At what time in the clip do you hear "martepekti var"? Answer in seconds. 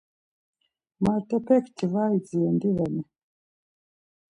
1.07-2.15